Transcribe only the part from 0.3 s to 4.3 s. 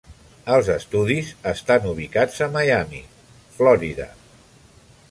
Els estudis estan ubicats a Miami, Florida.